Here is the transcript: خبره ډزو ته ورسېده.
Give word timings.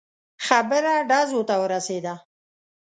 خبره 0.47 0.93
ډزو 1.09 1.41
ته 1.49 1.55
ورسېده. 1.61 2.13